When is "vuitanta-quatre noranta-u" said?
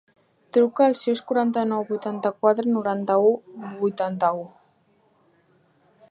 1.89-3.29